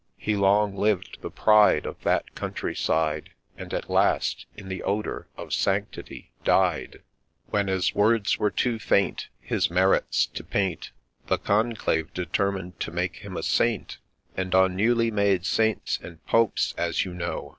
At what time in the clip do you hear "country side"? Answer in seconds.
2.33-3.29